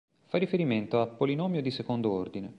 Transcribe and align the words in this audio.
Fai 0.25 0.39
riferimento 0.39 0.99
a 0.99 1.05
polinomio 1.05 1.61
di 1.61 1.69
secondo 1.69 2.09
ordine. 2.09 2.49